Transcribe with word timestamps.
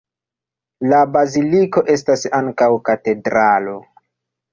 La 0.93 1.01
baziliko 1.15 1.83
estas 1.95 2.23
ankaŭ 2.39 2.71
katedralo. 2.89 3.77